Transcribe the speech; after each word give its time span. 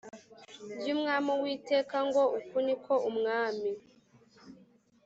ry 0.79 0.87
Umwami 0.95 1.27
Uwiteka 1.37 1.97
ngo 2.07 2.21
Uku 2.37 2.57
ni 2.65 2.75
ko 2.83 2.93
Umwami 3.09 3.71